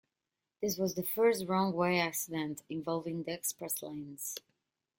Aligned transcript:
This 0.63 0.79
was 0.79 0.95
the 0.95 1.03
first 1.03 1.45
wrong-way 1.47 1.99
accident 1.99 2.63
involving 2.71 3.21
the 3.21 3.33
express 3.33 3.83
lanes. 3.83 4.35